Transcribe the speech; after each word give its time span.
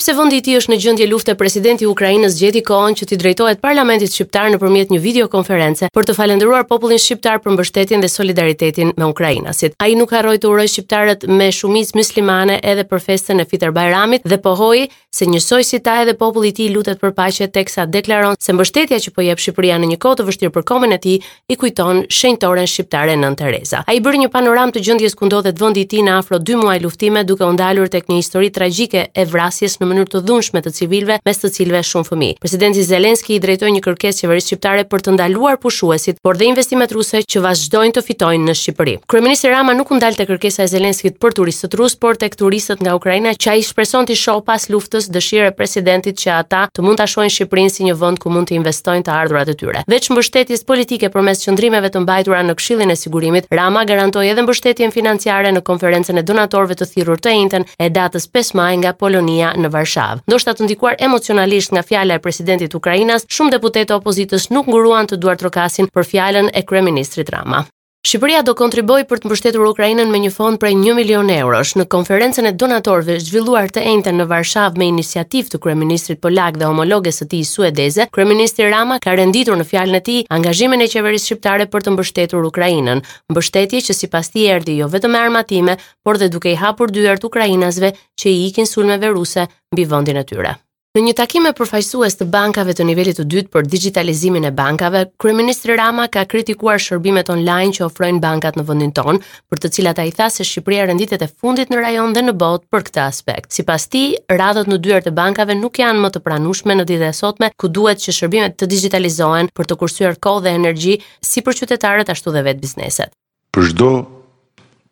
Shpreh 0.00 0.16
vendi 0.16 0.38
i 0.40 0.40
tij 0.44 0.54
është 0.56 0.70
në 0.72 0.76
gjendje 0.80 1.06
lufte, 1.10 1.32
presidenti 1.36 1.84
i 1.84 1.88
Ukrainës 1.90 2.32
gjeti 2.38 2.62
kohën 2.64 2.94
që 2.96 3.04
t'i 3.08 3.16
drejtohet 3.20 3.58
parlamentit 3.60 4.08
shqiptar 4.14 4.46
nëpërmjet 4.54 4.94
një 4.94 5.00
videokonference 5.04 5.90
për 5.92 6.06
të 6.08 6.14
falendëruar 6.16 6.64
popullin 6.70 6.96
shqiptar 6.98 7.36
për 7.44 7.52
mbështetjen 7.52 8.00
dhe 8.00 8.08
solidaritetin 8.08 8.94
me 8.96 9.08
ukrainasit. 9.12 9.74
Ai 9.76 9.92
nuk 10.00 10.14
harroi 10.16 10.38
të 10.40 10.48
urojë 10.48 10.72
shqiptarët 10.72 11.26
me 11.28 11.50
shumicë 11.52 11.98
myslimane 12.00 12.56
edhe 12.64 12.86
për 12.88 13.02
festën 13.10 13.44
e 13.44 13.48
Fitr 13.50 13.74
Bayramit 13.76 14.24
dhe 14.24 14.38
pohoi 14.40 14.86
se 15.12 15.26
njësoj 15.28 15.60
si 15.68 15.82
ta 15.84 15.98
edhe 16.06 16.14
populli 16.16 16.48
i 16.48 16.56
tij 16.56 16.72
lutet 16.72 16.96
për 17.02 17.12
paqe 17.18 17.50
teksa 17.52 17.84
deklaron 17.86 18.40
se 18.40 18.56
mbështetja 18.56 19.02
që 19.04 19.12
po 19.12 19.26
jep 19.26 19.42
Shqipëria 19.42 19.76
në 19.82 19.92
një 19.92 20.00
kohë 20.00 20.20
të 20.22 20.28
vështirë 20.30 20.54
për 20.56 20.64
komën 20.70 20.96
e 20.96 21.00
tij 21.04 21.16
i 21.52 21.58
kujton 21.60 22.04
shenjtoren 22.20 22.64
shqiptare 22.70 23.18
Nën 23.20 23.36
Tereza. 23.40 23.84
Ai 23.90 24.00
bëri 24.00 24.22
një 24.24 24.32
panoramë 24.32 24.78
të 24.78 24.84
gjendjes 24.86 25.18
ku 25.18 25.28
ndodhet 25.28 25.60
vendi 25.60 25.84
i 25.84 25.90
tij 25.92 26.06
në 26.06 26.16
afro 26.22 26.38
2 26.40 26.60
muaj 26.62 26.80
luftime 26.86 27.26
duke 27.28 27.44
u 27.44 27.52
ndalur 27.52 27.90
tek 27.92 28.08
një 28.08 28.20
histori 28.22 28.48
tragjike 28.54 29.08
e 29.12 29.24
vrasjes 29.26 29.76
në 29.80 29.89
mënyrë 29.90 30.10
të 30.14 30.20
dhunshme 30.28 30.62
të 30.64 30.72
civilëve, 30.78 31.18
mes 31.26 31.40
të 31.42 31.50
cilëve 31.56 31.82
shumë 31.90 32.08
fëmijë. 32.10 32.36
Presidenti 32.44 32.84
Zelenski 32.86 33.36
i 33.36 33.40
drejtoi 33.44 33.72
një 33.76 33.82
kërkesë 33.86 34.24
qeverisë 34.24 34.52
shqiptare 34.52 34.84
për 34.90 35.04
të 35.06 35.14
ndaluar 35.16 35.58
pushuesit, 35.62 36.20
por 36.26 36.38
dhe 36.40 36.48
investimet 36.52 36.94
ruse 36.96 37.22
që 37.34 37.42
vazhdojnë 37.46 37.94
të 37.98 38.04
fitojnë 38.06 38.46
në 38.50 38.54
Shqipëri. 38.60 38.94
Kryeministri 39.10 39.52
Rama 39.54 39.74
nuk 39.78 39.90
u 39.94 39.98
ndal 39.98 40.16
te 40.18 40.26
kërkesa 40.28 40.64
e 40.66 40.70
Zelenskit 40.72 41.18
për 41.22 41.36
turistët 41.40 41.76
rus, 41.80 41.96
por 42.00 42.18
tek 42.20 42.36
turistët 42.40 42.82
nga 42.84 42.94
Ukraina 42.98 43.34
që 43.34 43.52
ai 43.54 43.64
shpreson 43.66 44.08
të 44.08 44.16
shoh 44.20 44.40
pas 44.46 44.68
luftës 44.72 45.08
dëshirë 45.14 45.50
e 45.52 45.56
presidentit 45.58 46.18
që 46.22 46.32
ata 46.38 46.62
të 46.76 46.84
mund 46.86 47.00
ta 47.00 47.06
shohin 47.10 47.30
Shqipërinë 47.34 47.74
si 47.74 47.86
një 47.88 47.96
vend 48.00 48.20
ku 48.22 48.30
mund 48.34 48.50
të 48.50 48.58
investojnë 48.60 49.06
të 49.08 49.14
ardhurat 49.16 49.50
e 49.50 49.56
tyre. 49.62 49.84
Veç 49.90 50.10
mbështetjes 50.12 50.64
politike 50.70 51.10
përmes 51.14 51.42
qendrimeve 51.46 51.90
të 51.94 52.02
mbajtura 52.04 52.42
në 52.46 52.54
Këshillin 52.60 52.92
e 52.92 52.96
Sigurimit, 53.02 53.48
Rama 53.54 53.84
garantoi 53.88 54.28
edhe 54.32 54.44
mbështetjen 54.44 54.92
financiare 54.94 55.52
në 55.56 55.62
konferencën 55.66 56.20
e 56.20 56.26
donatorëve 56.26 56.76
të 56.80 56.90
thirrur 56.94 57.20
të 57.22 57.32
enten 57.44 57.64
e 57.80 57.90
datës 57.94 58.28
5 58.36 58.52
maj 58.60 58.72
nga 58.82 58.94
Polonia 59.00 59.52
në 59.56 59.66
Varsavë. 59.68 59.79
Varshav. 59.80 60.20
Ndoshta 60.30 60.52
të 60.56 60.64
ndikuar 60.68 60.96
emocionalisht 61.08 61.72
nga 61.74 61.82
fjala 61.90 62.16
e 62.16 62.22
presidentit 62.26 62.76
Ukrainas, 62.80 63.24
shumë 63.36 63.54
deputetë 63.56 63.96
opozitës 64.00 64.48
nuk 64.56 64.70
nguruan 64.72 65.10
të 65.10 65.20
duartrokasin 65.24 65.90
për 65.96 66.10
fjalën 66.12 66.52
e 66.62 66.66
kryeministrit 66.72 67.34
Rama. 67.38 67.64
Shqipëria 68.00 68.40
do 68.44 68.54
kontribojë 68.56 69.04
për 69.10 69.20
të 69.22 69.28
mbështetur 69.28 69.64
Ukrainën 69.70 70.08
me 70.08 70.18
një 70.24 70.30
fond 70.32 70.56
prej 70.60 70.70
1 70.76 70.94
milion 70.96 71.28
eurosh. 71.34 71.74
Në 71.76 71.84
konferencën 71.94 72.46
e 72.48 72.52
donatorëve 72.60 73.16
zhvilluar 73.20 73.68
të 73.76 73.82
enjtë 73.90 74.14
në 74.16 74.26
Varshavë 74.30 74.80
me 74.80 74.86
iniciativë 74.92 75.52
të 75.52 75.60
kryeministrit 75.66 76.22
polak 76.24 76.56
dhe 76.62 76.70
homologes 76.70 77.20
së 77.20 77.26
tij 77.34 77.42
suedeze, 77.50 78.06
kryeministri 78.16 78.70
Rama 78.72 78.96
ka 79.04 79.18
renditur 79.20 79.60
në 79.60 79.66
fjalën 79.74 79.98
e 79.98 80.00
tij 80.08 80.24
angazhimin 80.38 80.80
e 80.80 80.88
qeverisë 80.94 81.28
shqiptare 81.28 81.68
për 81.74 81.86
të 81.86 81.94
mbështetur 81.98 82.48
Ukrainën, 82.48 83.04
mbështetje 83.34 83.84
që 83.90 83.98
sipas 84.00 84.32
tij 84.32 84.48
erdhi 84.56 84.78
jo 84.80 84.88
vetëm 84.96 85.14
me 85.18 85.20
armatime, 85.26 85.76
por 86.04 86.16
edhe 86.16 86.32
duke 86.38 86.48
i 86.48 86.56
hapur 86.64 86.88
dyert 86.96 87.28
Ukrainasve 87.28 87.92
që 88.16 88.32
i 88.32 88.42
ikin 88.48 88.72
sulmeve 88.72 89.12
ruse 89.12 89.44
mbi 89.74 89.88
vendin 89.92 90.24
e 90.24 90.24
tyre. 90.32 90.56
Në 90.98 91.02
një 91.06 91.10
takim 91.20 91.44
me 91.46 91.50
përfaqësues 91.54 92.16
të 92.18 92.26
bankave 92.34 92.72
të 92.74 92.82
nivelit 92.82 93.14
të 93.20 93.22
dytë 93.30 93.52
për 93.54 93.66
digitalizimin 93.70 94.48
e 94.48 94.50
bankave, 94.50 95.04
kryeministri 95.22 95.76
Rama 95.78 96.08
ka 96.10 96.24
kritikuar 96.26 96.80
shërbimet 96.82 97.28
online 97.30 97.70
që 97.76 97.84
ofrojnë 97.86 98.18
bankat 98.24 98.56
në 98.58 98.64
vendin 98.66 98.90
tonë, 98.96 99.20
për 99.52 99.60
të 99.62 99.68
cilat 99.76 100.00
ai 100.02 100.08
tha 100.10 100.26
se 100.34 100.42
Shqipëria 100.48 100.88
renditet 100.90 101.22
e 101.22 101.28
fundit 101.30 101.70
në 101.70 101.76
rajon 101.78 102.16
dhe 102.16 102.24
në 102.26 102.32
botë 102.42 102.66
për 102.74 102.82
këtë 102.88 103.04
aspekt. 103.04 103.54
Sipas 103.54 103.86
tij, 103.86 104.16
radhët 104.34 104.66
në 104.72 104.80
dyert 104.82 105.06
e 105.06 105.12
bankave 105.14 105.54
nuk 105.60 105.78
janë 105.78 106.02
më 106.02 106.10
të 106.16 106.22
pranueshme 106.26 106.74
në 106.80 106.86
ditën 106.90 107.06
e 107.14 107.16
sotme, 107.20 107.52
ku 107.54 107.70
duhet 107.70 108.02
që 108.08 108.14
shërbimet 108.18 108.56
të 108.58 108.66
digitalizohen 108.74 109.52
për 109.54 109.70
të 109.70 109.76
kursyer 109.84 110.18
kohë 110.18 110.42
dhe 110.48 110.54
energji, 110.58 110.96
si 111.22 111.44
për 111.46 111.60
qytetarët 111.62 112.10
ashtu 112.16 112.34
dhe 112.34 112.42
vetë 112.50 112.64
bizneset. 112.66 113.14
Për 113.54 113.70
çdo 113.76 113.92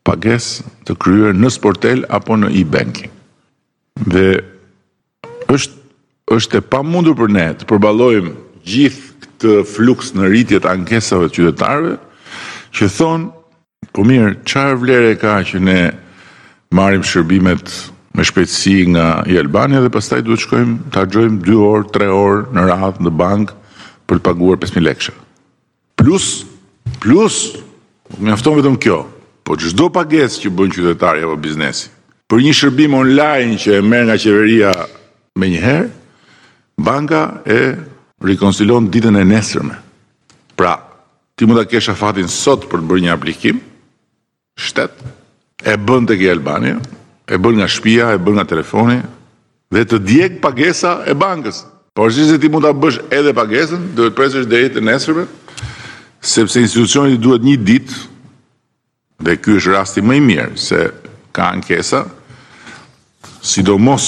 pagesë 0.06 0.62
të 0.86 0.94
kryer 1.02 1.34
në 1.34 1.50
Sportel 1.58 2.06
apo 2.20 2.38
në 2.38 2.52
e-banking. 2.62 3.10
Dhe 3.98 4.28
është 5.48 5.74
është 6.34 6.60
e 6.60 6.64
pa 6.64 6.82
mundur 6.84 7.16
për 7.18 7.30
ne 7.32 7.46
të 7.58 7.68
përbalojmë 7.68 8.32
gjithë 8.68 9.22
këtë 9.22 9.52
fluks 9.72 10.12
në 10.16 10.28
rritjet 10.28 10.66
ankesave 10.68 11.28
të 11.30 11.36
qytetarve, 11.40 11.94
që 12.76 12.88
thonë, 12.98 13.28
po 13.96 14.04
mirë, 14.04 14.32
qarë 14.48 14.78
vlere 14.82 15.12
ka 15.20 15.38
që 15.48 15.60
ne 15.64 15.78
marim 16.74 17.04
shërbimet 17.06 17.70
me 18.18 18.24
shpejtësi 18.26 18.74
nga 18.92 19.06
i 19.30 19.38
Albania 19.40 19.80
dhe 19.84 19.92
pastaj 19.94 20.20
duhet 20.26 20.42
shkojmë 20.44 20.90
të 20.92 21.02
agjojmë 21.06 21.40
2 21.46 21.62
orë, 21.70 21.86
3 21.96 22.10
orë 22.18 22.42
në 22.58 22.66
radhë 22.70 23.06
në 23.08 23.14
bankë 23.22 23.56
për 24.08 24.20
të 24.20 24.26
paguar 24.28 24.60
5.000 24.60 24.84
lekësha. 24.88 25.14
Plus, 25.98 26.26
plus, 27.02 27.38
me 28.20 28.34
afton 28.34 28.58
vetëm 28.58 28.76
kjo, 28.82 29.00
po 29.46 29.56
që 29.56 29.72
shdo 29.72 29.88
pages 29.96 30.40
që 30.42 30.52
bënë 30.58 30.76
qytetarja 30.76 31.30
për 31.30 31.40
biznesi, 31.46 31.88
për 32.28 32.44
një 32.44 32.58
shërbim 32.62 32.96
online 33.00 33.56
që 33.60 33.78
e 33.80 33.86
merë 33.86 34.08
nga 34.10 34.18
qeveria 34.24 34.74
me 35.38 35.48
njëherë, 35.54 35.88
Banka 36.78 37.42
e 37.46 37.74
rekonsilon 38.22 38.86
ditën 38.90 39.16
e 39.18 39.24
nesërme. 39.26 39.76
Pra, 40.58 40.76
ti 41.34 41.46
mund 41.46 41.58
të 41.58 41.72
kesh 41.72 41.90
afatin 41.92 42.28
sot 42.30 42.68
për 42.70 42.82
të 42.84 42.88
bërë 42.90 43.04
një 43.08 43.14
aplikim, 43.14 43.58
shtet, 44.58 44.94
e 45.62 45.74
bën 45.78 46.06
tek 46.06 46.22
Albania, 46.30 46.78
e 47.26 47.38
bën 47.42 47.58
nga 47.58 47.66
shtëpia, 47.70 48.12
e 48.14 48.22
bën 48.22 48.38
nga 48.38 48.46
telefoni 48.50 49.00
dhe 49.74 49.82
të 49.84 49.98
djeg 50.06 50.38
pagesa 50.42 51.00
e 51.10 51.16
bankës. 51.18 51.64
Por 51.94 52.14
se 52.14 52.38
ti 52.38 52.48
mund 52.50 52.64
ta 52.64 52.70
bësh 52.74 53.00
edhe 53.12 53.34
pagesën, 53.34 53.90
duhet 53.98 54.14
presësh 54.16 54.46
deri 54.50 54.70
të 54.70 54.82
nesërme, 54.86 55.26
sepse 56.22 56.62
institucioni 56.62 57.18
duhet 57.22 57.42
një 57.46 57.56
ditë. 57.70 58.00
Dhe 59.26 59.34
ky 59.42 59.58
është 59.58 59.74
rasti 59.74 60.02
më 60.06 60.14
i 60.14 60.22
mirë 60.22 60.58
se 60.62 60.84
ka 61.34 61.50
ankesa, 61.50 62.04
sidomos 63.42 64.04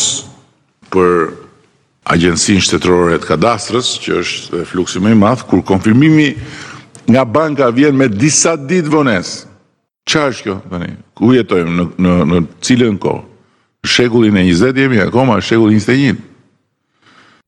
për 0.91 1.40
agjensin 2.11 2.61
shtetërore 2.65 3.21
të 3.23 3.29
kadastrës, 3.31 3.93
që 4.03 4.17
është 4.23 4.65
fluksi 4.73 5.03
më 5.03 5.13
i 5.15 5.19
madh, 5.21 5.45
kur 5.49 5.63
konfirmimi 5.69 6.29
nga 7.11 7.25
banka 7.25 7.69
vjen 7.75 7.97
me 7.99 8.09
disa 8.11 8.57
ditë 8.59 8.91
vonesë. 8.93 9.47
Çfarë 10.11 10.33
është 10.33 10.45
kjo 10.49 10.55
Kujetojmë 10.65 10.95
Ku 11.21 11.33
jetojmë 11.37 11.73
në 11.77 11.85
në 12.03 12.15
në 12.31 12.41
cilën 12.67 12.97
kohë? 13.03 13.23
Shekullin 13.89 14.37
e 14.41 14.47
20 14.49 14.81
jemi 14.83 14.99
akoma, 15.05 15.39
e 15.41 15.57
21. 15.59 16.19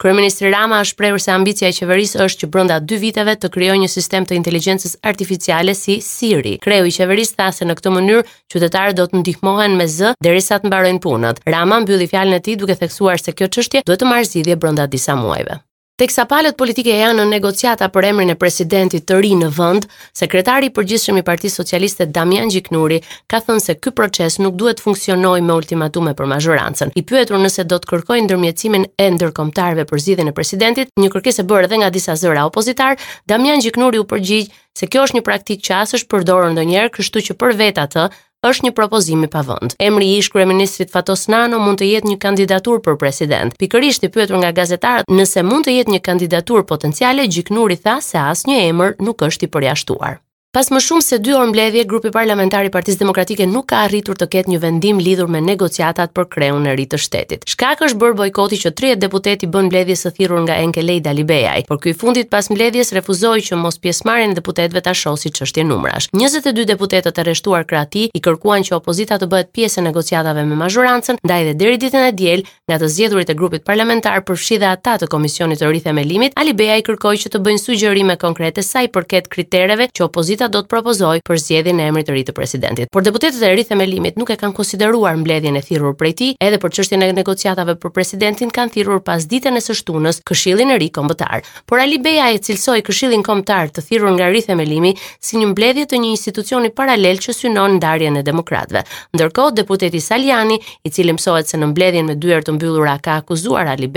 Kryeministri 0.02 0.48
Rama 0.50 0.80
është 0.82 0.96
shprehur 0.96 1.22
se 1.22 1.30
ambicia 1.30 1.68
e 1.70 1.76
qeverisë 1.76 2.24
është 2.24 2.40
që 2.42 2.48
brenda 2.56 2.78
2 2.90 2.98
viteve 3.04 3.34
të 3.38 3.50
krijojë 3.54 3.82
një 3.84 3.90
sistem 3.92 4.26
të 4.26 4.34
inteligjencës 4.40 4.96
artificiale 5.12 5.76
si 5.78 6.00
Siri. 6.06 6.56
Kreu 6.64 6.88
i 6.90 6.94
qeverisë 6.96 7.38
tha 7.38 7.46
se 7.54 7.68
në 7.70 7.78
këtë 7.78 7.92
mënyrë 8.00 8.24
qytetarët 8.56 8.98
do 8.98 9.06
të 9.12 9.20
ndihmohen 9.20 9.78
me 9.78 9.86
zë 9.94 10.10
derisa 10.26 10.58
të 10.58 10.72
mbarojnë 10.72 11.04
punët. 11.06 11.42
Rama 11.54 11.78
mbylli 11.86 12.10
fjalën 12.10 12.34
e 12.34 12.42
tij 12.48 12.58
duke 12.64 12.80
theksuar 12.82 13.22
se 13.22 13.32
kjo 13.38 13.52
çështje 13.56 13.86
duhet 13.86 14.02
të 14.02 14.10
marrë 14.10 14.30
zgjidhje 14.34 14.58
brenda 14.64 14.90
disa 14.96 15.14
muajve. 15.22 15.62
Teksa 16.00 16.24
palët 16.24 16.56
politike 16.56 16.94
janë 16.96 17.18
në 17.18 17.24
negociata 17.28 17.90
për 17.92 18.06
emrin 18.10 18.32
e 18.32 18.36
presidentit 18.40 19.04
të 19.10 19.18
ri 19.20 19.32
në 19.36 19.50
vënd, 19.52 19.84
sekretari 20.16 20.70
për 20.72 20.86
gjithshëm 20.88 21.18
i 21.20 21.22
Parti 21.26 21.50
Socialiste 21.52 22.06
Damian 22.08 22.48
Gjiknuri 22.48 22.96
ka 23.28 23.42
thënë 23.44 23.60
se 23.60 23.74
ky 23.76 23.92
proces 23.92 24.38
nuk 24.40 24.56
duhet 24.56 24.80
funksionoj 24.80 25.42
me 25.44 25.52
ultimatume 25.60 26.14
për 26.16 26.30
mazhurancën. 26.32 26.94
I 26.96 27.04
pyetur 27.04 27.36
nëse 27.44 27.66
do 27.68 27.76
të 27.82 27.90
kërkoj 27.92 28.18
ndërmjecimin 28.24 28.88
e 28.96 29.10
ndërkomtarve 29.18 29.84
për 29.92 30.04
zidhen 30.06 30.32
e 30.32 30.36
presidentit, 30.40 30.88
një 30.96 31.12
kërkis 31.12 31.42
e 31.42 31.46
bërë 31.52 31.68
edhe 31.68 31.82
nga 31.82 31.92
disa 31.98 32.16
zëra 32.24 32.48
opozitar, 32.48 32.96
Damian 33.28 33.60
Gjiknuri 33.60 34.00
u 34.00 34.08
përgjigjë 34.08 34.60
se 34.78 34.88
kjo 34.88 35.04
është 35.04 35.20
një 35.20 35.26
praktik 35.28 35.60
që 35.60 35.76
asë 35.84 36.00
është 36.00 36.12
përdorë 36.16 36.54
ndonjerë, 36.56 36.94
kështu 36.96 37.26
që 37.28 37.38
për 37.44 37.58
vetë 37.60 37.84
atë 37.88 38.08
është 38.48 38.64
një 38.66 38.70
propozim 38.74 39.20
i 39.24 39.28
pavend. 39.30 39.74
Emri 39.84 40.08
i 40.12 40.16
ish-kryeministrit 40.22 40.90
Fatos 40.96 41.26
Nano 41.30 41.60
mund 41.62 41.78
të 41.82 41.86
jetë 41.92 42.10
një 42.12 42.18
kandidatur 42.24 42.82
për 42.88 42.98
president. 43.04 43.54
Pikërisht 43.62 44.08
i 44.08 44.10
pyetur 44.16 44.42
nga 44.42 44.50
gazetarët 44.58 45.12
nëse 45.20 45.44
mund 45.46 45.68
të 45.68 45.76
jetë 45.78 45.96
një 45.96 46.02
kandidatur 46.10 46.66
potenciale, 46.74 47.28
Gjiknuri 47.30 47.78
tha 47.86 48.00
se 48.08 48.18
asnjë 48.26 48.60
emër 48.72 48.98
nuk 49.06 49.26
është 49.30 49.46
i 49.48 49.52
përjashtuar. 49.56 50.18
Pas 50.52 50.68
më 50.68 50.80
shumë 50.84 51.00
se 51.00 51.16
2 51.24 51.30
orë 51.40 51.46
mbledhje, 51.48 51.82
grupi 51.88 52.10
parlamentar 52.12 52.66
i 52.68 52.70
Partisë 52.72 52.98
Demokratike 53.00 53.46
nuk 53.48 53.70
ka 53.72 53.78
arritur 53.86 54.18
të 54.20 54.26
ketë 54.34 54.50
një 54.52 54.58
vendim 54.60 54.98
lidhur 55.00 55.30
me 55.32 55.40
negociatat 55.40 56.10
për 56.12 56.26
kreun 56.34 56.66
e 56.68 56.74
ri 56.76 56.84
të 56.84 56.98
shtetit. 57.00 57.46
Shkak 57.48 57.80
është 57.86 57.96
bër 58.02 58.12
bojkoti 58.18 58.58
që 58.60 58.72
30 58.76 59.00
deputetë 59.00 59.46
i 59.46 59.48
bën 59.48 59.70
mbledhjes 59.70 60.02
së 60.04 60.12
thirrur 60.18 60.42
nga 60.44 60.58
Enkelej 60.60 61.00
Dalibeaj, 61.06 61.64
por 61.70 61.80
ky 61.80 61.94
fundit 61.96 62.28
pas 62.28 62.50
mbledhjes 62.52 62.92
refuzoi 62.92 63.40
që 63.48 63.56
mos 63.62 63.80
pjesëmarrjen 63.80 64.34
e 64.34 64.38
deputetëve 64.42 64.82
ta 64.84 64.92
shohë 64.92 65.22
si 65.22 65.32
çështje 65.38 65.64
numrash. 65.70 66.10
22 66.12 66.66
deputetët 66.68 67.16
e 67.22 67.26
rreshtuar 67.30 67.64
krati 67.64 68.04
i 68.12 68.20
kërkuan 68.20 68.68
që 68.68 68.76
opozita 68.76 69.16
të 69.22 69.30
bëhet 69.32 69.54
pjesë 69.56 69.80
e 69.80 69.86
negociatave 69.88 70.44
me 70.52 70.60
majorancën, 70.60 71.16
ndaj 71.24 71.48
dhe 71.48 71.56
deri 71.62 71.80
ditën 71.80 72.10
e 72.10 72.12
diel, 72.12 72.44
nga 72.68 72.76
të 72.76 72.92
zgjedhurit 72.92 73.32
e 73.32 73.38
grupit 73.40 73.64
parlamentar 73.64 74.20
përfshi 74.28 74.60
dhe 74.60 74.68
ata 74.76 74.98
të 75.00 75.08
komisionit 75.16 75.64
të 75.64 75.72
rithemelimit, 75.72 76.36
Alibeaj 76.36 76.84
kërkoi 76.92 77.24
që 77.24 77.32
të 77.32 77.40
bëjnë 77.48 77.64
sugjerime 77.66 78.20
konkrete 78.20 78.60
sa 78.62 78.84
i 78.84 78.92
përket 78.92 79.32
kritereve 79.32 79.88
që 79.88 80.08
opozita 80.10 80.41
do 80.50 80.62
të 80.62 80.68
propozoj 80.70 81.20
për 81.26 81.38
zgjedhjen 81.42 81.80
e 81.82 81.86
emrit 81.90 82.08
të 82.08 82.14
ri 82.16 82.22
të 82.26 82.32
presidentit. 82.34 82.90
Por 82.92 83.04
deputetët 83.04 83.42
e 83.42 83.50
ri 83.54 83.64
themelimit 83.66 84.16
nuk 84.18 84.30
e 84.30 84.36
kanë 84.40 84.54
konsideruar 84.56 85.16
mbledhjen 85.20 85.56
e 85.56 85.60
thirrur 85.62 85.94
prej 86.00 86.12
tij, 86.18 86.32
edhe 86.40 86.58
për 86.62 86.74
çështjen 86.78 87.02
e 87.06 87.10
negociatave 87.16 87.74
për 87.82 87.92
presidentin 87.94 88.50
kanë 88.54 88.74
thirrur 88.76 89.02
pas 89.04 89.26
ditën 89.30 89.58
e 89.58 89.62
së 89.62 89.76
shtunës 89.80 90.22
Këshillin 90.28 90.72
e 90.74 90.78
Ri 90.82 90.88
Kombëtar. 90.94 91.42
Por 91.66 91.80
Ali 91.82 91.98
Beja 92.04 92.30
e 92.34 92.38
cilsoi 92.38 92.82
Këshillin 92.86 93.24
Kombëtar 93.26 93.70
të 93.76 93.84
thirrur 93.90 94.14
nga 94.16 94.30
ri 94.32 94.42
themelimi 94.46 94.94
si 95.20 95.40
një 95.40 95.52
mbledhje 95.52 95.86
të 95.92 96.02
një 96.02 96.12
institucioni 96.16 96.70
paralel 96.72 97.18
që 97.22 97.34
synon 97.36 97.76
ndarjen 97.80 98.18
e 98.18 98.22
demokratëve. 98.26 98.84
Ndërkohë 99.16 99.56
deputeti 99.60 100.00
Saljani, 100.00 100.60
i 100.86 100.90
cili 100.90 101.14
mësohet 101.18 101.48
se 101.52 101.58
në 101.60 101.70
mbledhjen 101.72 102.06
me 102.06 102.16
dyert 102.16 102.48
të 102.48 102.56
mbyllura 102.56 102.98
ka 102.98 103.18
akuzuar 103.22 103.66
Ali 103.72 103.90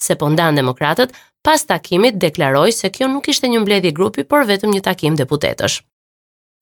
se 0.00 0.14
po 0.16 0.28
ndan 0.28 0.56
demokratët, 0.56 1.10
pas 1.42 1.64
takimit 1.66 2.14
deklaroj 2.20 2.72
se 2.78 2.90
kjo 2.92 3.08
nuk 3.08 3.28
ishte 3.32 3.48
një 3.48 3.60
mbledhje 3.64 3.92
grupi, 3.96 4.24
por 4.24 4.44
vetëm 4.48 4.74
një 4.76 4.82
takim 4.86 5.16
deputetësh. 5.16 5.80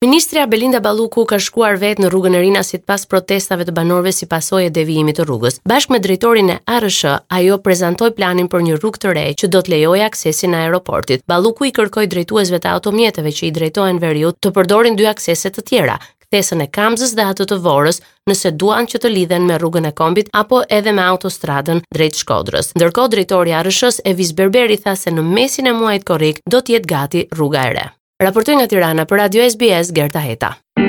Ministria 0.00 0.44
Belinda 0.46 0.78
Balluku 0.80 1.24
ka 1.26 1.40
shkuar 1.42 1.74
vetë 1.80 2.04
në 2.04 2.08
rrugën 2.12 2.34
e 2.38 2.40
rina 2.44 2.60
si 2.62 2.78
pas 2.78 3.02
protestave 3.10 3.64
të 3.66 3.72
banorëve 3.78 4.12
si 4.14 4.28
pasojë 4.30 4.68
e 4.68 4.74
devijimit 4.76 5.16
të 5.18 5.24
rrugës. 5.26 5.56
Bashkë 5.66 5.92
me 5.92 5.98
drejtorin 6.04 6.52
e 6.54 6.58
ARSH, 6.74 7.00
ajo 7.38 7.56
prezantoi 7.66 8.12
planin 8.14 8.46
për 8.52 8.62
një 8.68 8.76
rrugë 8.78 9.02
të 9.04 9.14
re 9.18 9.24
që 9.42 9.50
do 9.54 9.62
të 9.66 9.72
lejojë 9.74 10.04
aksesin 10.06 10.54
në 10.54 10.60
aeroportit. 10.68 11.24
Balluku 11.32 11.66
i 11.70 11.72
kërkoi 11.80 12.06
drejtuesve 12.14 12.62
të 12.62 12.76
automjeteve 12.76 13.34
që 13.40 13.46
i 13.48 13.50
drejtohen 13.58 13.98
veriut 14.06 14.38
të 14.38 14.54
përdorin 14.54 14.94
dy 15.00 15.10
aksese 15.10 15.50
të 15.58 15.66
tjera, 15.70 15.98
kthesën 16.28 16.60
e 16.62 16.66
Kamzës 16.74 17.14
dhe 17.16 17.24
atë 17.32 17.44
të 17.50 17.56
Vorës, 17.64 17.98
nëse 18.28 18.50
duan 18.60 18.86
që 18.90 19.00
të 19.00 19.10
lidhen 19.14 19.46
me 19.48 19.56
rrugën 19.58 19.88
e 19.88 19.92
Kombit 20.00 20.28
apo 20.36 20.60
edhe 20.78 20.92
me 20.98 21.04
autostradën 21.06 21.80
drejt 21.96 22.20
Shkodrës. 22.22 22.74
Ndërkohë 22.78 23.12
drejtori 23.16 23.54
i 23.54 23.56
ARSH-s 23.62 24.02
Evis 24.12 24.34
Berberi 24.36 24.76
tha 24.84 24.92
se 25.00 25.12
në 25.16 25.24
mesin 25.32 25.70
e 25.70 25.72
muajit 25.80 26.04
korrik 26.10 26.42
do 26.46 26.60
të 26.60 26.76
jetë 26.76 26.92
gati 26.94 27.24
rruga 27.38 27.64
e 27.70 27.72
re. 27.78 27.86
Raportoi 28.28 28.58
nga 28.60 28.66
Tirana 28.68 29.04
për 29.08 29.24
Radio 29.24 29.48
SBS 29.48 29.94
Gerta 30.00 30.24
Heta. 30.28 30.87